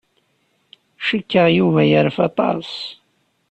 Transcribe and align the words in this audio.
Cikkeɣ 1.05 1.47
Yuba 1.57 1.81
yerfa 1.89 2.21
aṭas. 2.29 2.69